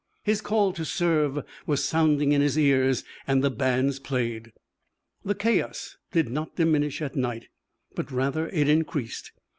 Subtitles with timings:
[0.23, 3.03] His call to serve was sounding in his ears.
[3.27, 4.51] And the bands played.
[5.23, 7.49] The chaos did not diminish at night,
[7.93, 9.31] but, rather, it increased.